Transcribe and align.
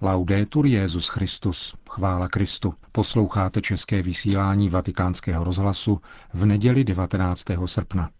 Laudetur 0.00 0.66
Jezus 0.66 1.08
Christus, 1.08 1.74
chvála 1.90 2.28
Kristu. 2.28 2.74
Posloucháte 2.92 3.60
české 3.60 4.02
vysílání 4.02 4.68
Vatikánského 4.68 5.44
rozhlasu 5.44 6.00
v 6.34 6.46
neděli 6.46 6.84
19. 6.84 7.44
srpna. 7.66 8.10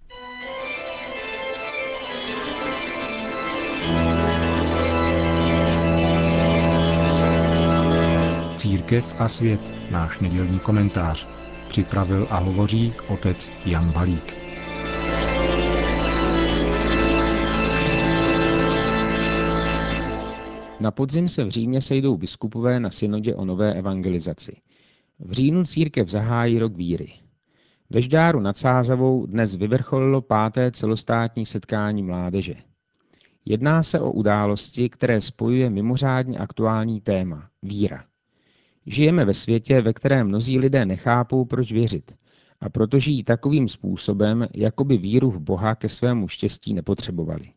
Církev 8.57 9.15
a 9.19 9.29
svět, 9.29 9.61
náš 9.91 10.19
nedělní 10.19 10.59
komentář. 10.59 11.29
Připravil 11.69 12.27
a 12.31 12.39
hovoří 12.39 12.95
otec 13.09 13.53
Jan 13.65 13.93
Balík. 13.93 14.46
Na 20.87 20.91
podzim 20.91 21.29
se 21.29 21.45
v 21.45 21.49
Římě 21.49 21.81
sejdou 21.81 22.17
biskupové 22.17 22.81
na 22.81 22.91
synodě 22.91 23.35
o 23.35 23.45
nové 23.45 23.75
evangelizaci. 23.75 24.57
V 25.19 25.33
říjnu 25.33 25.65
církev 25.65 26.09
zahájí 26.09 26.59
rok 26.59 26.77
víry. 26.77 27.13
Ve 27.91 28.03
Ždáru 28.03 28.41
nad 28.41 28.57
Sázavou 28.57 29.27
dnes 29.27 29.57
vyvrcholilo 29.57 30.23
páté 30.23 30.71
celostátní 30.71 31.47
setkání 31.47 32.03
mládeže. 32.03 32.55
Jedná 33.45 33.83
se 33.83 34.01
o 34.01 34.13
události, 34.13 34.89
které 34.89 35.21
spojuje 35.21 35.71
mimořádně 35.71 36.39
aktuální 36.39 37.01
téma– 37.01 37.49
víra. 37.63 38.05
Žijeme 38.87 39.25
ve 39.25 39.35
světě, 39.35 39.81
ve 39.81 39.93
kterém 39.93 40.29
mnozí 40.29 40.59
lidé 40.59 40.87
nechápou, 40.87 41.45
proč 41.45 41.73
věřit, 41.73 42.15
a 42.61 42.69
proto 42.69 42.99
žijí 42.99 43.25
takovým 43.25 43.69
způsobem, 43.69 44.47
jako 44.55 44.85
by 44.85 44.97
víru 44.99 45.31
v 45.31 45.41
Boha 45.41 45.75
ke 45.75 45.89
svému 45.89 46.29
štěstí 46.29 46.75
nepotřebovali. 46.75 47.49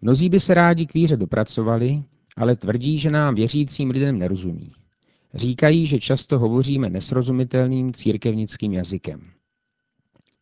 Mnozí 0.00 0.28
by 0.28 0.40
se 0.40 0.54
rádi 0.54 0.86
k 0.86 0.94
víře 0.94 1.16
dopracovali, 1.16 2.02
ale 2.36 2.56
tvrdí, 2.56 2.98
že 2.98 3.10
nám 3.10 3.34
věřícím 3.34 3.90
lidem 3.90 4.18
nerozumí. 4.18 4.72
Říkají, 5.34 5.86
že 5.86 6.00
často 6.00 6.38
hovoříme 6.38 6.90
nesrozumitelným 6.90 7.92
církevnickým 7.92 8.72
jazykem. 8.72 9.30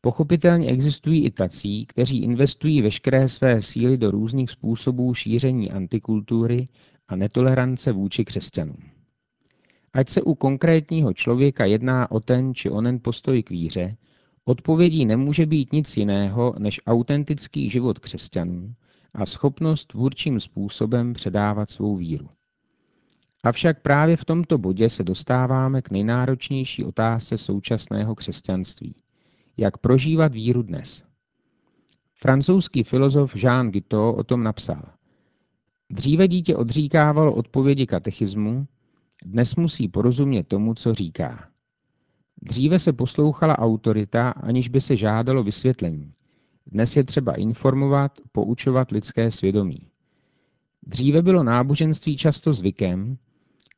Pochopitelně 0.00 0.68
existují 0.68 1.24
i 1.24 1.30
tací, 1.30 1.86
kteří 1.86 2.22
investují 2.22 2.82
veškeré 2.82 3.28
své 3.28 3.62
síly 3.62 3.98
do 3.98 4.10
různých 4.10 4.50
způsobů 4.50 5.14
šíření 5.14 5.70
antikultury 5.70 6.64
a 7.08 7.16
netolerance 7.16 7.92
vůči 7.92 8.24
křesťanům. 8.24 8.82
Ať 9.92 10.08
se 10.08 10.22
u 10.22 10.34
konkrétního 10.34 11.12
člověka 11.12 11.64
jedná 11.64 12.10
o 12.10 12.20
ten 12.20 12.54
či 12.54 12.70
onen 12.70 12.98
postoj 13.02 13.42
k 13.42 13.50
víře, 13.50 13.96
odpovědí 14.44 15.04
nemůže 15.04 15.46
být 15.46 15.72
nic 15.72 15.96
jiného 15.96 16.54
než 16.58 16.80
autentický 16.86 17.70
život 17.70 17.98
křesťanů, 17.98 18.74
a 19.14 19.26
schopnost 19.26 19.84
tvůrčím 19.84 20.40
způsobem 20.40 21.12
předávat 21.12 21.70
svou 21.70 21.96
víru. 21.96 22.28
Avšak 23.44 23.82
právě 23.82 24.16
v 24.16 24.24
tomto 24.24 24.58
bodě 24.58 24.90
se 24.90 25.04
dostáváme 25.04 25.82
k 25.82 25.90
nejnáročnější 25.90 26.84
otázce 26.84 27.38
současného 27.38 28.14
křesťanství. 28.14 28.94
Jak 29.56 29.78
prožívat 29.78 30.32
víru 30.32 30.62
dnes? 30.62 31.04
Francouzský 32.14 32.82
filozof 32.82 33.36
Jean 33.36 33.70
Guiteau 33.70 34.12
o 34.12 34.24
tom 34.24 34.42
napsal. 34.42 34.82
Dříve 35.90 36.28
dítě 36.28 36.56
odříkávalo 36.56 37.34
odpovědi 37.34 37.86
katechismu, 37.86 38.66
dnes 39.24 39.56
musí 39.56 39.88
porozumět 39.88 40.48
tomu, 40.48 40.74
co 40.74 40.94
říká. 40.94 41.48
Dříve 42.42 42.78
se 42.78 42.92
poslouchala 42.92 43.58
autorita, 43.58 44.30
aniž 44.30 44.68
by 44.68 44.80
se 44.80 44.96
žádalo 44.96 45.42
vysvětlení. 45.42 46.12
Dnes 46.66 46.96
je 46.96 47.04
třeba 47.04 47.34
informovat, 47.34 48.12
poučovat 48.32 48.90
lidské 48.90 49.30
svědomí. 49.30 49.78
Dříve 50.86 51.22
bylo 51.22 51.42
náboženství 51.42 52.16
často 52.16 52.52
zvykem, 52.52 53.18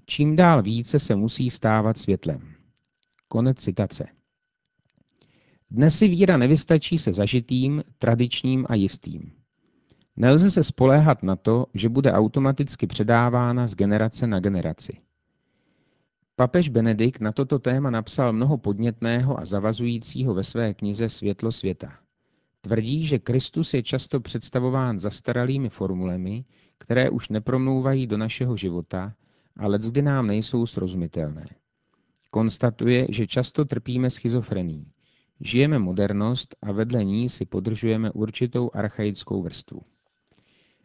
čím 0.06 0.36
dál 0.36 0.62
více 0.62 0.98
se 0.98 1.16
musí 1.16 1.50
stávat 1.50 1.98
světlem. 1.98 2.54
Konec 3.28 3.58
citace. 3.58 4.06
Dnes 5.70 5.98
si 5.98 6.08
víra 6.08 6.36
nevystačí 6.36 6.98
se 6.98 7.12
zažitým, 7.12 7.82
tradičním 7.98 8.66
a 8.68 8.74
jistým. 8.74 9.32
Nelze 10.16 10.50
se 10.50 10.64
spoléhat 10.64 11.22
na 11.22 11.36
to, 11.36 11.66
že 11.74 11.88
bude 11.88 12.12
automaticky 12.12 12.86
předávána 12.86 13.66
z 13.66 13.74
generace 13.74 14.26
na 14.26 14.40
generaci. 14.40 14.98
Papež 16.36 16.68
Benedikt 16.68 17.20
na 17.20 17.32
toto 17.32 17.58
téma 17.58 17.90
napsal 17.90 18.32
mnoho 18.32 18.58
podnětného 18.58 19.40
a 19.40 19.44
zavazujícího 19.44 20.34
ve 20.34 20.44
své 20.44 20.74
knize 20.74 21.08
Světlo 21.08 21.52
světa. 21.52 22.03
Tvrdí, 22.64 23.06
že 23.06 23.18
Kristus 23.18 23.74
je 23.74 23.82
často 23.82 24.20
představován 24.20 24.98
zastaralými 24.98 25.68
formulemi, 25.68 26.44
které 26.78 27.10
už 27.10 27.28
nepromlouvají 27.28 28.06
do 28.06 28.18
našeho 28.18 28.56
života, 28.56 29.14
ale 29.56 29.78
zde 29.78 30.02
nám 30.02 30.26
nejsou 30.26 30.66
srozumitelné. 30.66 31.46
Konstatuje, 32.30 33.06
že 33.10 33.26
často 33.26 33.64
trpíme 33.64 34.10
schizofrení. 34.10 34.86
Žijeme 35.40 35.78
modernost 35.78 36.56
a 36.62 36.72
vedle 36.72 37.04
ní 37.04 37.28
si 37.28 37.44
podržujeme 37.44 38.10
určitou 38.10 38.70
archaickou 38.74 39.42
vrstvu. 39.42 39.80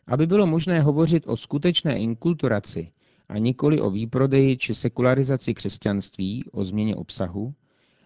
Aby 0.08 0.28
bylo 0.28 0.48
možné 0.48 0.82
hovořit 0.82 1.24
o 1.28 1.38
skutečné 1.38 2.00
inkulturaci 2.00 2.92
a 3.30 3.38
nikoli 3.38 3.82
o 3.82 3.90
výprodeji 3.90 4.58
či 4.58 4.76
sekularizaci 4.76 5.54
křesťanství, 5.54 6.44
o 6.52 6.64
změně 6.64 6.96
obsahu, 6.96 7.54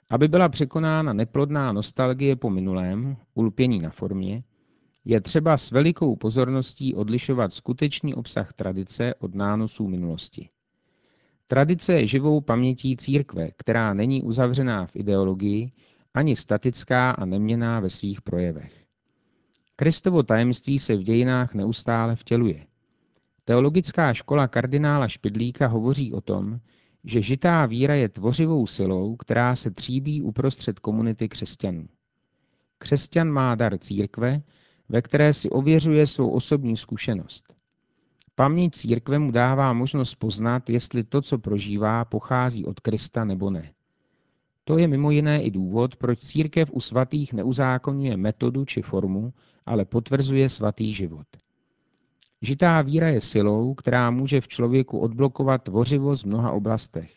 aby 0.10 0.28
byla 0.28 0.50
překonána 0.50 1.14
neplodná 1.14 1.72
nostalgie 1.72 2.36
po 2.36 2.50
minulém, 2.50 3.18
ulpění 3.34 3.80
na 3.80 3.90
formě, 3.90 4.44
je 5.06 5.22
třeba 5.22 5.58
s 5.58 5.72
velikou 5.72 6.16
pozorností 6.16 6.96
odlišovat 6.96 7.54
skutečný 7.54 8.16
obsah 8.16 8.54
tradice 8.54 9.14
od 9.20 9.36
nánosů 9.36 9.88
minulosti. 9.88 10.50
Tradice 11.48 11.94
je 11.94 12.08
živou 12.08 12.42
pamětí 12.42 12.98
církve, 12.98 13.52
která 13.58 13.94
není 13.94 14.24
uzavřená 14.24 14.86
v 14.86 14.96
ideologii, 14.96 15.72
ani 16.14 16.36
statická 16.36 17.12
a 17.12 17.26
neměná 17.26 17.80
ve 17.80 17.90
svých 17.90 18.22
projevech. 18.22 18.84
Kristovo 19.76 20.24
tajemství 20.24 20.80
se 20.80 20.96
v 20.96 21.04
dějinách 21.04 21.54
neustále 21.54 22.16
vtěluje. 22.16 22.66
Teologická 23.46 24.14
škola 24.14 24.48
kardinála 24.48 25.08
Špidlíka 25.08 25.68
hovoří 25.68 26.14
o 26.14 26.22
tom, 26.22 26.60
že 27.04 27.22
žitá 27.22 27.66
víra 27.66 27.96
je 27.96 28.10
tvořivou 28.10 28.68
silou, 28.68 29.16
která 29.16 29.56
se 29.56 29.72
tříbí 29.72 30.22
uprostřed 30.22 30.80
komunity 30.80 31.30
křesťanů. 31.30 31.88
Křesťan 32.78 33.30
má 33.30 33.56
dar 33.56 33.78
církve, 33.78 34.42
ve 34.90 35.02
které 35.02 35.34
si 35.34 35.50
ověřuje 35.50 36.08
svou 36.08 36.30
osobní 36.30 36.78
zkušenost. 36.78 37.54
Paměť 38.36 38.74
církve 38.74 39.20
mu 39.20 39.32
dává 39.32 39.74
možnost 39.74 40.16
poznat, 40.16 40.70
jestli 40.70 41.04
to, 41.04 41.22
co 41.22 41.38
prožívá, 41.38 42.06
pochází 42.06 42.66
od 42.66 42.80
Krista 42.80 43.26
nebo 43.26 43.50
ne. 43.50 43.74
To 44.64 44.78
je 44.78 44.88
mimo 44.88 45.12
jiné 45.12 45.44
i 45.44 45.52
důvod, 45.52 45.96
proč 45.96 46.20
církev 46.20 46.70
u 46.72 46.80
svatých 46.80 47.34
neuzákonňuje 47.34 48.18
metodu 48.18 48.66
či 48.66 48.82
formu, 48.82 49.34
ale 49.66 49.86
potvrzuje 49.86 50.50
svatý 50.50 50.94
život. 50.94 51.28
Žitá 52.44 52.82
víra 52.82 53.08
je 53.08 53.22
silou, 53.22 53.74
která 53.74 54.12
může 54.12 54.42
v 54.42 54.48
člověku 54.48 55.00
odblokovat 55.00 55.64
tvořivost 55.64 56.24
v 56.24 56.28
mnoha 56.28 56.52
oblastech. 56.52 57.14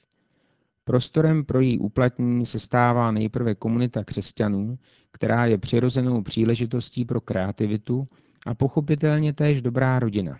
Prostorem 0.84 1.44
pro 1.44 1.60
její 1.60 1.78
uplatnění 1.78 2.46
se 2.46 2.58
stává 2.58 3.10
nejprve 3.10 3.54
komunita 3.54 4.04
křesťanů, 4.04 4.78
která 5.12 5.46
je 5.46 5.58
přirozenou 5.58 6.22
příležitostí 6.22 7.04
pro 7.04 7.20
kreativitu 7.20 8.06
a 8.46 8.54
pochopitelně 8.54 9.32
též 9.32 9.62
dobrá 9.62 9.98
rodina. 9.98 10.38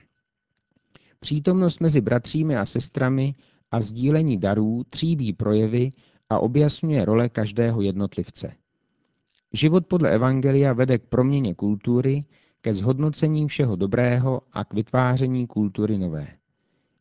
Přítomnost 1.21 1.81
mezi 1.81 2.01
bratřími 2.01 2.57
a 2.57 2.67
sestrami 2.67 3.35
a 3.71 3.81
sdílení 3.81 4.39
darů 4.39 4.85
tříbí 4.91 5.33
projevy 5.33 5.91
a 6.31 6.39
objasňuje 6.39 7.05
role 7.05 7.29
každého 7.29 7.83
jednotlivce. 7.83 8.53
Život 9.53 9.87
podle 9.87 10.11
Evangelia 10.11 10.73
vede 10.73 10.99
k 10.99 11.07
proměně 11.07 11.55
kultury, 11.55 12.19
ke 12.66 12.75
zhodnocení 12.75 13.49
všeho 13.49 13.77
dobrého 13.77 14.41
a 14.53 14.65
k 14.65 14.75
vytváření 14.75 15.47
kultury 15.47 15.99
nové. 15.99 16.27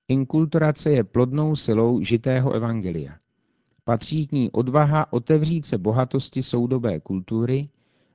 Inkulturace 0.07 0.91
je 0.91 1.03
plodnou 1.03 1.55
silou 1.55 2.01
žitého 2.01 2.53
evangelia. 2.53 3.15
Patří 3.83 4.27
k 4.27 4.31
ní 4.31 4.51
odvaha 4.51 5.13
otevřít 5.13 5.65
se 5.65 5.77
bohatosti 5.77 6.43
soudobé 6.43 6.99
kultury, 6.99 7.69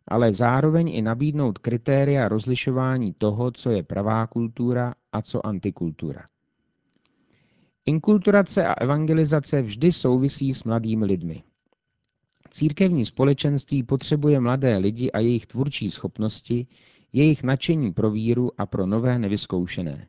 ale 0.08 0.32
zároveň 0.32 0.88
i 0.88 1.02
nabídnout 1.02 1.58
kritéria 1.58 2.28
rozlišování 2.28 3.14
toho, 3.19 3.50
co 3.50 3.70
je 3.70 3.82
pravá 3.82 4.26
kultura 4.26 4.94
a 5.12 5.22
co 5.22 5.46
antikultura. 5.46 6.22
Inkulturace 7.86 8.66
a 8.66 8.72
evangelizace 8.72 9.62
vždy 9.62 9.92
souvisí 9.92 10.52
s 10.52 10.64
mladými 10.64 11.04
lidmi. 11.04 11.42
Církevní 12.50 13.04
společenství 13.04 13.82
potřebuje 13.82 14.40
mladé 14.40 14.76
lidi 14.76 15.10
a 15.10 15.19
jejich 15.19 15.46
tvůrčí 15.46 15.90
schopnosti, 15.90 16.66
jejich 17.12 17.42
nadšení 17.42 17.92
pro 17.92 18.10
víru 18.10 18.50
a 18.58 18.66
pro 18.66 18.86
nové 18.86 19.18
nevyzkoušené. 19.18 20.06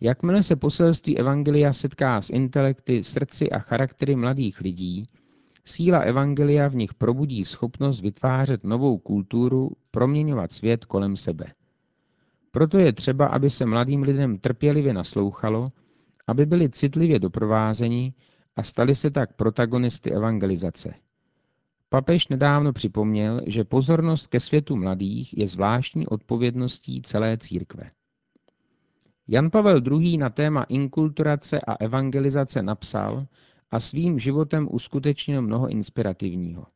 Jakmile 0.00 0.42
se 0.42 0.56
poselství 0.56 1.18
Evangelia 1.18 1.72
setká 1.72 2.22
s 2.22 2.30
intelekty, 2.30 3.04
srdci 3.04 3.50
a 3.50 3.58
charaktery 3.58 4.16
mladých 4.16 4.60
lidí, 4.60 5.04
síla 5.64 5.98
Evangelia 5.98 6.68
v 6.68 6.74
nich 6.74 6.94
probudí 6.94 7.44
schopnost 7.44 8.00
vytvářet 8.00 8.64
novou 8.64 8.98
kulturu, 8.98 9.70
proměňovat 9.90 10.52
svět 10.52 10.84
kolem 10.84 11.16
sebe. 11.16 11.46
Proto 12.50 12.78
je 12.78 12.92
třeba, 12.92 13.26
aby 13.26 13.50
se 13.50 13.66
mladým 13.66 14.02
lidem 14.02 14.38
trpělivě 14.38 14.94
naslouchalo 14.94 15.72
aby 16.30 16.46
byli 16.46 16.70
citlivě 16.70 17.18
doprovázeni 17.18 18.14
a 18.56 18.62
stali 18.62 18.94
se 18.94 19.10
tak 19.10 19.32
protagonisty 19.36 20.10
evangelizace. 20.12 20.94
Papež 21.92 22.28
nedávno 22.28 22.72
připomněl, 22.72 23.40
že 23.46 23.64
pozornost 23.64 24.26
ke 24.26 24.40
světu 24.40 24.76
mladých 24.76 25.38
je 25.38 25.48
zvláštní 25.48 26.06
odpovědností 26.06 27.02
celé 27.02 27.38
církve. 27.38 27.90
Jan 29.28 29.50
Pavel 29.50 29.82
II. 29.86 30.16
na 30.16 30.30
téma 30.30 30.62
inkulturace 30.62 31.60
a 31.60 31.74
evangelizace 31.74 32.62
napsal 32.62 33.26
a 33.70 33.80
svým 33.80 34.18
životem 34.18 34.68
uskutečnil 34.70 35.42
mnoho 35.42 35.68
inspirativního. 35.68 36.66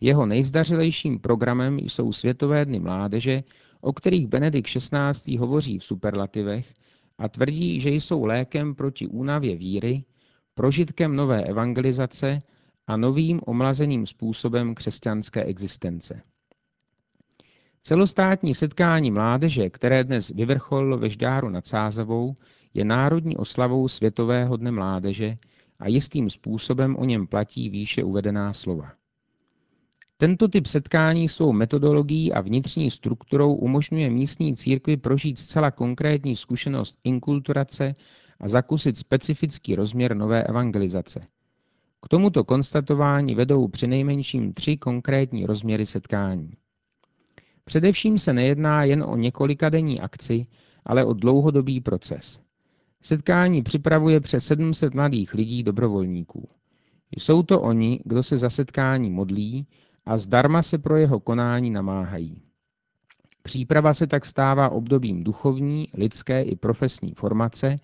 Jeho 0.00 0.26
nejzdařilejším 0.26 1.18
programem 1.18 1.78
jsou 1.78 2.12
Světové 2.12 2.64
dny 2.64 2.80
mládeže, 2.80 3.42
o 3.80 3.92
kterých 3.92 4.26
Benedikt 4.26 4.68
XVI. 4.68 5.36
hovoří 5.36 5.78
v 5.78 5.84
superlativech 5.84 6.74
a 7.18 7.28
tvrdí, 7.28 7.80
že 7.80 7.90
jsou 7.90 8.24
lékem 8.24 8.74
proti 8.74 9.06
únavě 9.06 9.56
víry, 9.56 10.04
prožitkem 10.54 11.16
nové 11.16 11.44
evangelizace 11.44 12.38
a 12.86 12.96
novým 12.96 13.40
omlazeným 13.46 14.06
způsobem 14.06 14.74
křesťanské 14.74 15.44
existence. 15.44 16.22
Celostátní 17.82 18.54
setkání 18.54 19.10
mládeže, 19.10 19.70
které 19.70 20.04
dnes 20.04 20.28
vyvrcholilo 20.28 20.98
ve 20.98 21.08
Žďáru 21.08 21.48
nad 21.48 21.66
Sázavou, 21.66 22.36
je 22.74 22.84
národní 22.84 23.36
oslavou 23.36 23.88
Světového 23.88 24.56
dne 24.56 24.70
mládeže 24.70 25.36
a 25.78 25.88
jistým 25.88 26.30
způsobem 26.30 26.96
o 26.96 27.04
něm 27.04 27.26
platí 27.26 27.68
výše 27.68 28.04
uvedená 28.04 28.52
slova. 28.52 28.92
Tento 30.16 30.48
typ 30.48 30.66
setkání 30.66 31.28
svou 31.28 31.52
metodologií 31.52 32.32
a 32.32 32.40
vnitřní 32.40 32.90
strukturou 32.90 33.54
umožňuje 33.54 34.10
místní 34.10 34.56
církvi 34.56 34.96
prožít 34.96 35.38
zcela 35.38 35.70
konkrétní 35.70 36.36
zkušenost 36.36 36.98
inkulturace 37.04 37.94
a 38.40 38.48
zakusit 38.48 38.98
specifický 38.98 39.74
rozměr 39.74 40.16
nové 40.16 40.42
evangelizace. 40.42 41.26
K 42.04 42.08
tomuto 42.08 42.44
konstatování 42.44 43.34
vedou 43.34 43.68
přinejmenším 43.68 44.52
tři 44.52 44.76
konkrétní 44.76 45.46
rozměry 45.46 45.86
setkání. 45.86 46.50
Především 47.64 48.18
se 48.18 48.32
nejedná 48.32 48.84
jen 48.84 49.02
o 49.02 49.16
několikadenní 49.16 50.00
akci, 50.00 50.46
ale 50.86 51.04
o 51.04 51.12
dlouhodobý 51.12 51.80
proces. 51.80 52.40
Setkání 53.02 53.62
připravuje 53.62 54.20
přes 54.20 54.46
700 54.46 54.94
mladých 54.94 55.34
lidí 55.34 55.62
dobrovolníků. 55.62 56.48
Jsou 57.16 57.42
to 57.42 57.60
oni, 57.60 58.00
kdo 58.04 58.22
se 58.22 58.38
za 58.38 58.50
setkání 58.50 59.10
modlí 59.10 59.66
a 60.06 60.18
zdarma 60.18 60.62
se 60.62 60.78
pro 60.78 60.96
jeho 60.96 61.20
konání 61.20 61.70
namáhají. 61.70 62.42
Příprava 63.42 63.92
se 63.94 64.06
tak 64.06 64.24
stává 64.24 64.68
obdobím 64.68 65.24
duchovní, 65.24 65.88
lidské 65.94 66.42
i 66.42 66.56
profesní 66.56 67.14
formace, 67.14 67.78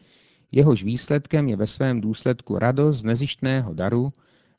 jehož 0.52 0.84
výsledkem 0.84 1.48
je 1.48 1.56
ve 1.56 1.66
svém 1.66 2.00
důsledku 2.00 2.58
radost 2.58 2.96
z 2.96 3.04
nezištného 3.04 3.74
daru, 3.74 4.12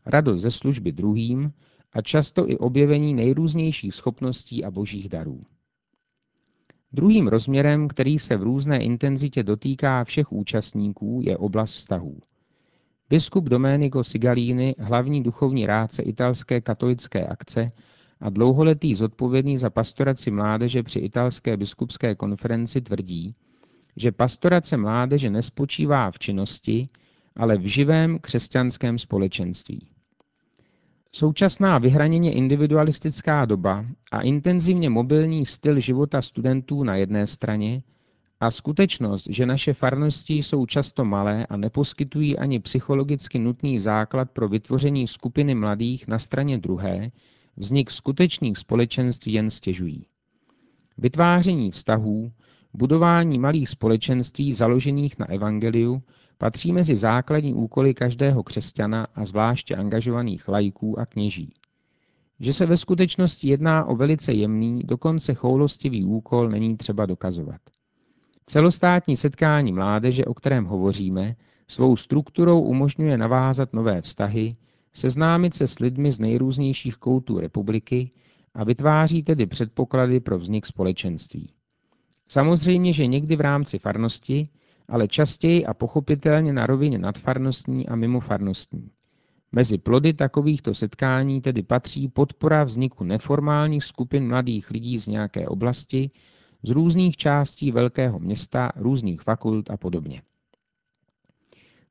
radost 0.06 0.42
ze 0.42 0.52
služby 0.52 0.92
druhým 0.92 1.54
a 1.94 2.02
často 2.02 2.52
i 2.52 2.58
objevení 2.58 3.14
nejrůznějších 3.14 3.96
schopností 3.96 4.66
a 4.66 4.72
božích 4.72 5.10
darů. 5.10 5.42
Druhým 6.94 7.28
rozměrem, 7.28 7.88
který 7.88 8.20
se 8.20 8.38
v 8.38 8.44
různé 8.44 8.84
intenzitě 8.84 9.44
dotýká 9.44 10.04
všech 10.04 10.32
účastníků, 10.32 11.22
je 11.24 11.38
oblast 11.38 11.74
vztahů. 11.74 12.20
Biskup 13.10 13.46
Domenico 13.46 14.04
Sigalini, 14.04 14.76
hlavní 14.80 15.24
duchovní 15.24 15.66
rádce 15.66 16.04
italské 16.04 16.62
katolické 16.62 17.28
akce 17.28 17.72
a 18.20 18.30
dlouholetý 18.30 18.96
zodpovědný 18.96 19.58
za 19.58 19.70
pastoraci 19.70 20.32
mládeže 20.32 20.84
při 20.84 21.00
italské 21.00 21.58
biskupské 21.58 22.16
konferenci 22.16 22.82
tvrdí, 22.82 23.36
že 23.98 24.12
pastorace 24.12 24.78
mládeže 24.78 25.30
nespočívá 25.30 26.12
v 26.12 26.20
činnosti, 26.20 26.88
ale 27.36 27.58
v 27.58 27.66
živém 27.66 28.20
křesťanském 28.20 29.00
společenství. 29.00 29.88
Současná 31.12 31.78
vyhraněně 31.78 32.34
individualistická 32.34 33.46
doba 33.46 33.86
a 34.12 34.22
intenzivně 34.22 34.90
mobilní 34.90 35.46
styl 35.46 35.80
života 35.80 36.22
studentů 36.22 36.84
na 36.84 36.96
jedné 36.96 37.28
straně 37.28 37.84
a 38.40 38.52
skutečnost, 38.52 39.28
že 39.30 39.46
naše 39.46 39.74
farnosti 39.74 40.34
jsou 40.34 40.66
často 40.66 41.06
malé 41.06 41.46
a 41.46 41.58
neposkytují 41.58 42.38
ani 42.38 42.60
psychologicky 42.60 43.40
nutný 43.40 43.80
základ 43.80 44.32
pro 44.32 44.48
vytvoření 44.48 45.08
skupiny 45.08 45.56
mladých 45.56 46.08
na 46.08 46.20
straně 46.20 46.58
druhé, 46.58 47.12
vznik 47.58 47.92
skutečných 47.92 48.58
společenství 48.58 49.34
jen 49.34 49.50
stěžují. 49.50 50.06
Vytváření 50.98 51.72
vztahů, 51.72 52.32
budování 52.74 53.40
malých 53.40 53.70
společenství 53.70 54.54
založených 54.54 55.20
na 55.20 55.30
evangeliu 55.30 56.04
patří 56.38 56.72
mezi 56.72 56.96
základní 56.96 57.54
úkoly 57.54 57.94
každého 57.94 58.44
křesťana 58.44 59.08
a 59.16 59.26
zvláště 59.26 59.76
angažovaných 59.76 60.48
lajků 60.48 61.00
a 61.00 61.06
kněží. 61.06 61.54
Že 62.40 62.54
se 62.54 62.66
ve 62.66 62.78
skutečnosti 62.78 63.50
jedná 63.50 63.86
o 63.86 63.96
velice 63.96 64.34
jemný, 64.34 64.84
dokonce 64.84 65.34
choulostivý 65.34 66.06
úkol, 66.06 66.50
není 66.50 66.78
třeba 66.78 67.06
dokazovat. 67.06 67.62
Celostátní 68.46 69.16
setkání 69.16 69.72
mládeže, 69.72 70.26
o 70.26 70.34
kterém 70.34 70.66
hovoříme, 70.66 71.36
svou 71.68 71.96
strukturou 71.96 72.62
umožňuje 72.62 73.18
navázat 73.18 73.74
nové 73.74 74.02
vztahy, 74.02 74.56
seznámit 74.94 75.54
se 75.54 75.68
s 75.68 75.80
lidmi 75.80 76.12
z 76.12 76.20
nejrůznějších 76.20 76.98
koutů 76.98 77.40
republiky 77.40 78.12
a 78.54 78.64
vytváří 78.64 79.24
tedy 79.24 79.46
předpoklady 79.46 80.20
pro 80.20 80.40
vznik 80.40 80.66
společenství. 80.66 81.50
Samozřejmě, 82.32 82.94
že 82.94 83.08
někdy 83.08 83.36
v 83.36 83.42
rámci 83.42 83.80
farnosti, 83.80 84.44
ale 84.88 85.08
častěji 85.08 85.66
a 85.66 85.74
pochopitelně 85.74 86.54
na 86.54 86.66
rovině 86.66 86.98
nadfarnostní 86.98 87.88
a 87.88 87.96
mimofarnostní. 87.96 88.92
Mezi 89.52 89.78
plody 89.78 90.14
takovýchto 90.14 90.74
setkání 90.74 91.42
tedy 91.42 91.64
patří 91.64 92.08
podpora 92.08 92.64
vzniku 92.64 93.04
neformálních 93.04 93.84
skupin 93.84 94.28
mladých 94.28 94.72
lidí 94.72 94.98
z 95.00 95.08
nějaké 95.08 95.48
oblasti, 95.48 96.12
z 96.64 96.70
různých 96.70 97.18
částí 97.18 97.72
velkého 97.72 98.20
města, 98.20 98.72
různých 98.76 99.22
fakult 99.22 99.72
a 99.72 99.78
podobně. 99.78 100.22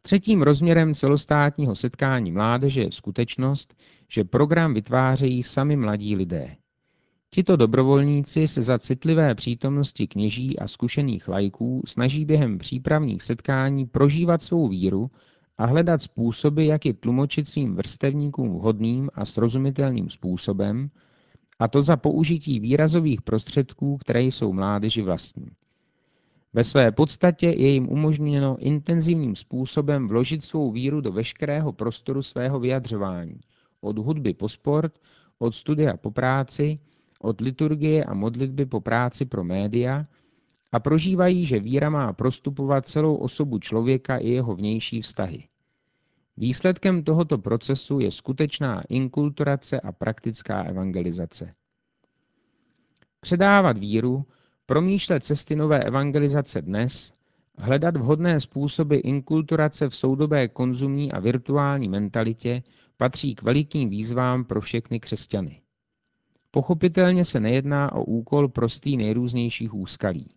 Třetím 0.03 0.43
rozměrem 0.43 0.95
celostátního 0.95 1.77
setkání 1.77 2.33
mládeže 2.33 2.83
je 2.83 2.93
skutečnost, 2.93 3.75
že 4.09 4.25
program 4.25 4.75
vytvářejí 4.75 5.43
sami 5.43 5.77
mladí 5.77 6.17
lidé. 6.17 6.57
Tito 7.35 7.56
dobrovolníci 7.56 8.49
se 8.49 8.62
za 8.62 8.79
citlivé 8.79 9.35
přítomnosti 9.35 10.06
kněží 10.06 10.59
a 10.59 10.69
zkušených 10.69 11.29
lajků 11.29 11.82
snaží 11.87 12.25
během 12.25 12.59
přípravných 12.59 13.23
setkání 13.23 13.87
prožívat 13.87 14.43
svou 14.43 14.69
víru 14.69 15.11
a 15.59 15.66
hledat 15.66 16.02
způsoby, 16.02 16.66
jak 16.66 16.87
ji 16.87 16.93
tlumočit 16.95 17.49
svým 17.49 17.75
vrstevníkům 17.75 18.59
vhodným 18.59 19.11
a 19.14 19.25
srozumitelným 19.25 20.11
způsobem, 20.11 20.90
a 21.59 21.69
to 21.69 21.83
za 21.83 21.97
použití 21.97 22.61
výrazových 22.61 23.23
prostředků, 23.23 23.97
které 23.97 24.23
jsou 24.23 24.52
mládeži 24.52 25.02
vlastní. 25.02 25.49
Ve 26.52 26.64
své 26.64 26.93
podstatě 26.93 27.47
je 27.47 27.69
jim 27.69 27.88
umožněno 27.88 28.57
intenzivním 28.59 29.37
způsobem 29.37 30.09
vložit 30.09 30.45
svou 30.45 30.73
víru 30.73 31.00
do 31.00 31.12
veškerého 31.12 31.73
prostoru 31.73 32.23
svého 32.23 32.61
vyjadřování, 32.61 33.40
od 33.81 33.99
hudby 33.99 34.35
po 34.35 34.49
sport, 34.49 34.93
od 35.38 35.55
studia 35.55 35.97
po 35.97 36.11
práci, 36.11 36.78
od 37.21 37.41
liturgie 37.41 38.05
a 38.05 38.15
modlitby 38.15 38.67
po 38.67 38.81
práci 38.81 39.25
pro 39.25 39.45
média 39.45 40.07
a 40.73 40.81
prožívají, 40.81 41.47
že 41.47 41.61
víra 41.61 41.91
má 41.91 42.12
prostupovat 42.12 42.89
celou 42.89 43.15
osobu 43.17 43.59
člověka 43.59 44.17
i 44.17 44.29
jeho 44.29 44.57
vnější 44.57 45.03
vztahy. 45.03 45.45
Výsledkem 46.37 47.05
tohoto 47.05 47.39
procesu 47.39 48.00
je 48.00 48.11
skutečná 48.11 48.83
inkulturace 48.89 49.81
a 49.81 49.93
praktická 49.93 50.62
evangelizace. 50.62 51.55
Předávat 53.21 53.79
víru, 53.79 54.25
promýšlet 54.67 55.25
cesty 55.25 55.57
nové 55.57 55.85
evangelizace 55.85 56.62
dnes, 56.62 57.12
hledat 57.59 57.97
vhodné 57.97 58.41
způsoby 58.41 58.99
inkulturace 59.05 59.89
v 59.89 59.97
soudobé 59.97 60.49
konzumní 60.49 61.12
a 61.12 61.21
virtuální 61.21 61.89
mentalitě 61.89 62.62
patří 62.97 63.35
k 63.35 63.43
velikým 63.43 63.89
výzvám 63.89 64.45
pro 64.45 64.61
všechny 64.61 65.00
křesťany. 65.00 65.61
Pochopitelně 66.50 67.25
se 67.25 67.40
nejedná 67.40 67.92
o 67.92 68.04
úkol 68.04 68.49
prostý 68.49 68.97
nejrůznějších 68.97 69.75
úskalí. 69.75 70.28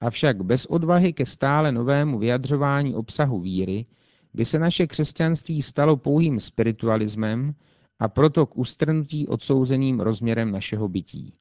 Avšak 0.00 0.42
bez 0.42 0.66
odvahy 0.66 1.12
ke 1.12 1.26
stále 1.26 1.72
novému 1.72 2.18
vyjadřování 2.18 2.94
obsahu 2.94 3.40
víry 3.40 3.86
by 4.34 4.44
se 4.44 4.58
naše 4.58 4.86
křesťanství 4.86 5.62
stalo 5.62 5.96
pouhým 5.96 6.40
spiritualismem 6.40 7.54
a 7.98 8.08
proto 8.08 8.46
k 8.46 8.56
ustrnutí 8.56 9.28
odsouzeným 9.28 10.00
rozměrem 10.00 10.50
našeho 10.50 10.88
bytí. 10.88 11.34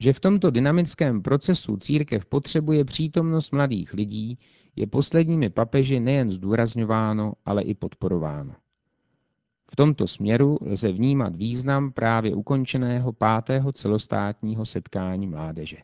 Že 0.00 0.12
v 0.12 0.20
tomto 0.20 0.50
dynamickém 0.50 1.22
procesu 1.22 1.76
církev 1.76 2.26
potřebuje 2.26 2.84
přítomnost 2.84 3.52
mladých 3.52 3.94
lidí, 3.94 4.38
je 4.76 4.86
posledními 4.86 5.50
papeži 5.50 6.00
nejen 6.00 6.30
zdůrazňováno, 6.30 7.32
ale 7.44 7.62
i 7.62 7.74
podporováno. 7.74 8.54
V 9.72 9.76
tomto 9.76 10.06
směru 10.06 10.58
lze 10.60 10.92
vnímat 10.92 11.36
význam 11.36 11.92
právě 11.92 12.34
ukončeného 12.34 13.12
pátého 13.12 13.72
celostátního 13.72 14.66
setkání 14.66 15.26
mládeže. 15.26 15.76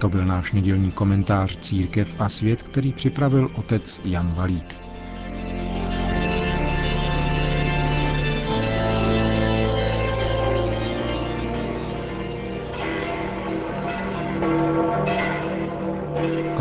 To 0.00 0.08
byl 0.08 0.26
náš 0.26 0.52
nedělní 0.52 0.90
komentář 0.92 1.58
Církev 1.58 2.20
a 2.20 2.28
svět, 2.28 2.62
který 2.62 2.92
připravil 2.92 3.50
otec 3.56 4.00
Jan 4.04 4.34
Valík. 4.34 4.85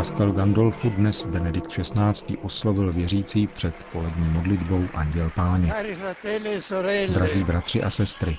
Castel 0.05 0.31
Gandolfu 0.31 0.89
dnes 0.89 1.24
Benedikt 1.25 1.67
XVI. 1.67 2.38
oslovil 2.38 2.93
věřící 2.93 3.47
před 3.47 3.75
polední 3.91 4.29
modlitbou 4.29 4.89
Anděl 4.93 5.29
Páně. 5.29 5.71
E 5.75 7.07
Drazí 7.07 7.43
bratři 7.43 7.83
a 7.83 7.89
sestry, 7.89 8.38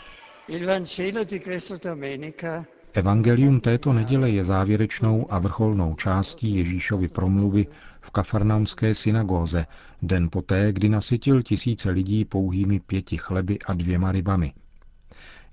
Evangelium 2.93 3.61
této 3.61 3.93
neděle 3.93 4.31
je 4.31 4.45
závěrečnou 4.45 5.33
a 5.33 5.39
vrcholnou 5.39 5.95
částí 5.95 6.55
Ježíšovy 6.57 7.09
promluvy 7.09 7.67
v 8.01 8.11
kafarnaumské 8.11 8.95
synagóze, 8.95 9.67
den 10.03 10.31
poté, 10.31 10.73
kdy 10.73 10.89
nasytil 10.89 11.43
tisíce 11.43 11.91
lidí 11.91 12.25
pouhými 12.25 12.81
pěti 12.81 13.17
chleby 13.17 13.59
a 13.67 13.73
dvěma 13.73 14.13
rybami. 14.13 14.53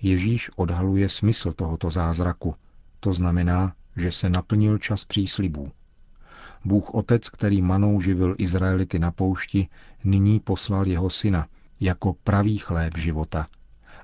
Ježíš 0.02 0.52
odhaluje 0.56 1.10
smysl 1.10 1.52
tohoto 1.54 1.90
zázraku. 1.90 2.56
To 3.00 3.14
znamená, 3.14 3.74
že 3.98 4.12
se 4.12 4.30
naplnil 4.30 4.78
čas 4.78 5.06
příslibů. 5.06 5.72
Bůh 6.66 6.94
Otec, 6.94 7.30
který 7.30 7.62
manou 7.62 8.02
živil 8.02 8.36
Izraelity 8.38 9.00
na 9.00 9.12
poušti, 9.12 9.68
nyní 10.04 10.40
poslal 10.40 10.88
jeho 10.88 11.10
syna 11.10 11.48
jako 11.80 12.14
pravý 12.24 12.58
chléb 12.58 12.98
života. 12.98 13.46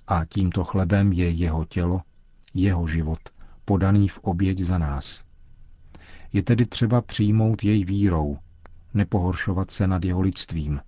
A 0.08 0.26
tímto 0.26 0.64
chlebem 0.64 1.14
je 1.14 1.30
jeho 1.30 1.66
tělo, 1.66 2.02
jeho 2.54 2.88
život, 2.88 3.20
podaný 3.66 4.08
v 4.08 4.20
oběť 4.20 4.60
za 4.60 4.78
nás. 4.78 5.24
Je 6.34 6.44
tedy 6.44 6.66
třeba 6.66 7.02
přijmout 7.02 7.64
jej 7.64 7.86
vírou, 7.86 8.38
nepohoršovat 8.94 9.72
se 9.72 9.88
nad 9.88 10.06
jeho 10.06 10.22
lidstvím. 10.22 10.82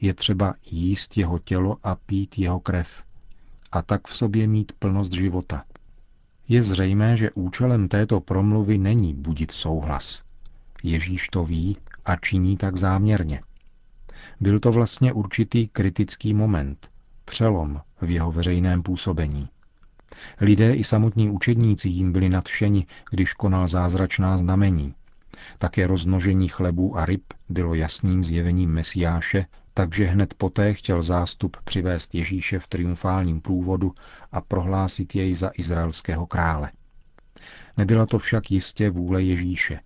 Je 0.00 0.14
třeba 0.14 0.54
jíst 0.70 1.16
jeho 1.16 1.38
tělo 1.38 1.76
a 1.82 1.94
pít 1.94 2.38
jeho 2.38 2.60
krev 2.60 3.02
a 3.72 3.82
tak 3.82 4.08
v 4.08 4.16
sobě 4.16 4.46
mít 4.46 4.72
plnost 4.72 5.12
života. 5.12 5.64
Je 6.48 6.62
zřejmé, 6.62 7.16
že 7.16 7.30
účelem 7.30 7.88
této 7.88 8.20
promluvy 8.20 8.78
není 8.78 9.14
budit 9.14 9.52
souhlas. 9.52 10.27
Ježíš 10.82 11.28
to 11.28 11.44
ví 11.44 11.76
a 12.04 12.16
činí 12.16 12.56
tak 12.56 12.76
záměrně. 12.76 13.40
Byl 14.40 14.60
to 14.60 14.72
vlastně 14.72 15.12
určitý 15.12 15.68
kritický 15.68 16.34
moment, 16.34 16.90
přelom 17.24 17.80
v 18.00 18.10
jeho 18.10 18.32
veřejném 18.32 18.82
působení. 18.82 19.48
Lidé 20.40 20.74
i 20.74 20.84
samotní 20.84 21.30
učedníci 21.30 21.88
jim 21.88 22.12
byli 22.12 22.28
nadšeni, 22.28 22.86
když 23.10 23.32
konal 23.32 23.66
zázračná 23.66 24.38
znamení. 24.38 24.94
Také 25.58 25.86
rozmnožení 25.86 26.48
chlebů 26.48 26.98
a 26.98 27.06
ryb 27.06 27.22
bylo 27.48 27.74
jasným 27.74 28.24
zjevením 28.24 28.70
Mesiáše, 28.70 29.46
takže 29.74 30.06
hned 30.06 30.34
poté 30.34 30.74
chtěl 30.74 31.02
zástup 31.02 31.56
přivést 31.64 32.14
Ježíše 32.14 32.58
v 32.58 32.66
triumfálním 32.66 33.40
průvodu 33.40 33.92
a 34.32 34.40
prohlásit 34.40 35.14
jej 35.14 35.34
za 35.34 35.50
izraelského 35.54 36.26
krále. 36.26 36.70
Nebyla 37.76 38.06
to 38.06 38.18
však 38.18 38.50
jistě 38.50 38.90
vůle 38.90 39.22
Ježíše, 39.22 39.80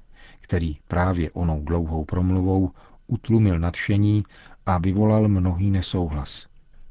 který 0.52 0.76
právě 0.88 1.30
onou 1.30 1.62
dlouhou 1.64 2.04
promluvou 2.04 2.71
utlumil 3.06 3.59
nadšení 3.59 4.25
a 4.66 4.78
vyvolal 4.78 5.28
mnohý 5.28 5.71
nesouhlas. 5.71 6.47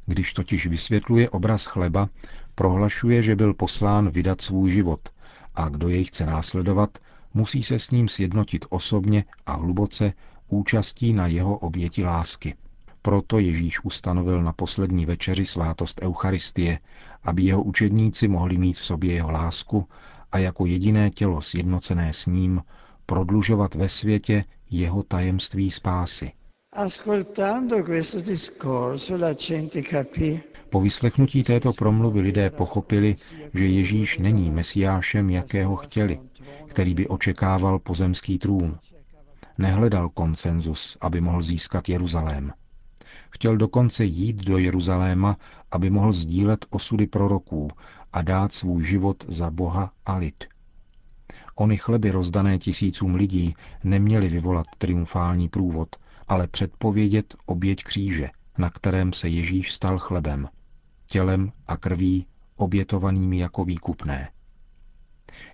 Když 0.06 0.34
totiž 0.34 0.68
vysvětluje 0.68 1.30
obraz 1.30 1.66
chleba, 1.66 2.10
prohlašuje, 2.56 3.22
že 3.22 3.36
byl 3.36 3.54
poslán 3.54 4.10
vydat 4.10 4.42
svůj 4.42 4.72
život 4.72 5.10
a 5.56 5.70
kdo 5.70 5.90
jej 5.90 6.04
chce 6.04 6.26
následovat, 6.26 6.98
musí 7.34 7.64
se 7.64 7.80
s 7.80 7.92
ním 7.92 8.08
sjednotit 8.08 8.66
osobně 8.70 9.26
a 9.46 9.54
hluboce 9.54 10.14
účastí 10.48 11.14
na 11.14 11.28
jeho 11.28 11.58
oběti 11.58 12.04
lásky. 12.04 12.56
Proto 13.02 13.40
Ježíš 13.40 13.84
ustanovil 13.84 14.44
na 14.44 14.54
poslední 14.54 15.06
večeři 15.06 15.46
svátost 15.46 16.02
Eucharistie, 16.02 16.80
aby 17.24 17.44
jeho 17.44 17.64
učedníci 17.64 18.28
mohli 18.28 18.58
mít 18.58 18.78
v 18.78 18.86
sobě 18.86 19.14
jeho 19.14 19.32
lásku 19.32 19.88
a 20.32 20.38
jako 20.38 20.66
jediné 20.66 21.10
tělo 21.10 21.42
sjednocené 21.42 22.14
s 22.14 22.26
ním 22.26 22.62
prodlužovat 23.12 23.76
ve 23.76 23.90
světě 23.90 24.44
jeho 24.70 25.04
tajemství 25.04 25.72
spásy. 25.72 26.32
Po 30.70 30.82
vyslechnutí 30.82 31.44
této 31.44 31.74
promluvy 31.74 32.22
lidé 32.22 32.50
pochopili, 32.50 33.16
že 33.54 33.66
Ježíš 33.68 34.18
není 34.18 34.52
mesiášem, 34.52 35.30
jakého 35.30 35.76
chtěli, 35.76 36.20
který 36.68 36.94
by 36.94 37.08
očekával 37.08 37.80
pozemský 37.80 38.40
trůn. 38.40 38.78
Nehledal 39.58 40.10
konsenzus, 40.10 40.98
aby 41.02 41.22
mohl 41.22 41.42
získat 41.42 41.90
Jeruzalém. 41.90 42.54
Chtěl 43.30 43.58
dokonce 43.58 44.06
jít 44.06 44.36
do 44.36 44.58
Jeruzaléma, 44.58 45.38
aby 45.72 45.90
mohl 45.90 46.12
sdílet 46.12 46.66
osudy 46.70 47.08
proroků 47.08 47.68
a 48.14 48.22
dát 48.22 48.54
svůj 48.54 48.84
život 48.84 49.26
za 49.28 49.52
Boha 49.52 49.92
a 50.06 50.16
lid. 50.16 50.51
Ony 51.56 51.78
chleby 51.78 52.12
rozdané 52.12 52.58
tisícům 52.58 53.16
lidí 53.16 53.56
neměly 53.84 54.30
vyvolat 54.30 54.66
triumfální 54.78 55.50
průvod, 55.50 55.96
ale 56.28 56.48
předpovědět 56.48 57.36
oběť 57.46 57.84
kříže, 57.84 58.30
na 58.58 58.70
kterém 58.70 59.14
se 59.14 59.30
Ježíš 59.30 59.74
stal 59.74 59.98
chlebem, 59.98 60.48
tělem 61.06 61.52
a 61.68 61.78
krví 61.78 62.26
obětovanými 62.56 63.38
jako 63.38 63.66
výkupné. 63.66 64.30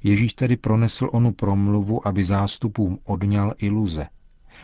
Ježíš 0.04 0.34
tedy 0.34 0.58
pronesl 0.58 1.10
onu 1.12 1.32
promluvu, 1.32 2.08
aby 2.08 2.24
zástupům 2.24 3.00
odňal 3.04 3.54
iluze 3.58 4.08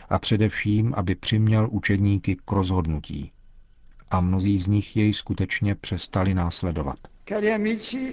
a 0.08 0.18
především, 0.18 0.94
aby 0.96 1.14
přiměl 1.14 1.68
učedníky 1.70 2.36
k 2.44 2.52
rozhodnutí. 2.52 3.32
A 4.14 4.20
mnozí 4.20 4.58
z 4.58 4.66
nich 4.66 4.96
jej 4.96 5.12
skutečně 5.14 5.74
přestali 5.74 6.34
následovat. 6.34 6.98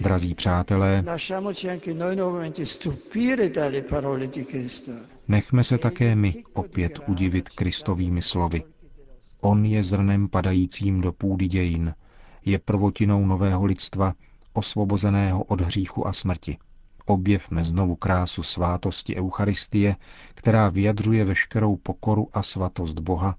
Drazí 0.01 0.35
přátelé, 0.35 1.03
nechme 5.27 5.63
se 5.63 5.77
také 5.77 6.15
my 6.15 6.43
opět 6.53 6.99
udivit 7.07 7.49
Kristovými 7.49 8.21
slovy. 8.21 8.63
On 9.41 9.65
je 9.65 9.83
zrnem 9.83 10.29
padajícím 10.29 11.01
do 11.01 11.11
půdy 11.11 11.47
dějin, 11.47 11.95
je 12.45 12.59
prvotinou 12.59 13.25
nového 13.25 13.65
lidstva, 13.65 14.13
osvobozeného 14.53 15.43
od 15.43 15.61
hříchu 15.61 16.07
a 16.07 16.13
smrti. 16.13 16.57
Objevme 17.05 17.63
znovu 17.63 17.95
krásu 17.95 18.43
svátosti 18.43 19.15
Eucharistie, 19.15 19.95
která 20.33 20.69
vyjadřuje 20.69 21.25
veškerou 21.25 21.75
pokoru 21.75 22.29
a 22.33 22.43
svatost 22.43 22.99
Boha, 22.99 23.35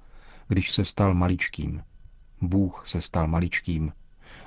když 0.49 0.73
se 0.73 0.85
stal 0.85 1.15
maličkým. 1.15 1.83
Bůh 2.43 2.83
se 2.85 3.01
stal 3.01 3.29
maličkým, 3.29 3.93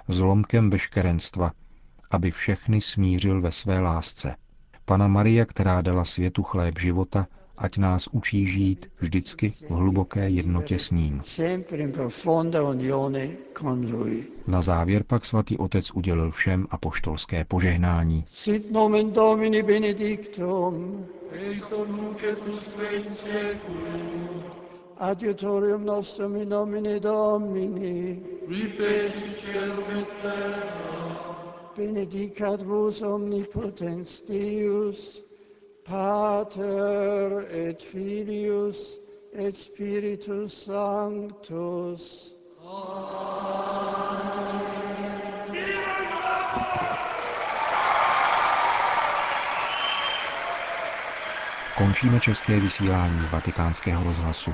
zlomkem 0.07 0.69
veškerenstva, 0.69 1.51
aby 2.11 2.31
všechny 2.31 2.81
smířil 2.81 3.41
ve 3.41 3.51
své 3.51 3.79
lásce. 3.79 4.35
Pana 4.85 5.07
Maria, 5.07 5.45
která 5.45 5.81
dala 5.81 6.05
světu 6.05 6.43
chléb 6.43 6.79
života, 6.79 7.27
ať 7.57 7.77
nás 7.77 8.07
učí 8.11 8.47
žít 8.47 8.91
vždycky 8.99 9.49
v 9.49 9.69
hluboké 9.69 10.29
jednotě 10.29 10.79
s 10.79 10.91
ním. 10.91 11.21
Na 14.47 14.61
závěr 14.61 15.03
pak 15.03 15.25
svatý 15.25 15.57
otec 15.57 15.91
udělil 15.91 16.31
všem 16.31 16.67
apoštolské 16.71 17.45
požehnání. 17.45 18.23
Sit 18.27 18.71
nomen 18.71 19.11
Domini 19.13 19.63
benedictum. 19.63 21.05
Adiutorium 24.99 25.83
nostrum 25.83 26.37
in 26.37 26.49
nomine 26.49 26.99
Domini. 27.01 28.21
Benedicat 31.75 32.61
vos 32.61 33.01
omnipotens 33.01 34.21
Deus, 34.21 35.21
Pater 35.83 37.45
et 37.51 37.81
Filius 37.81 38.97
et 39.33 39.53
Spiritus 39.53 40.53
Sanctus. 40.53 42.31
Končíme 51.77 52.19
české 52.19 52.59
vysílání 52.59 53.27
vatikánského 53.31 54.03
rozhlasu. 54.03 54.53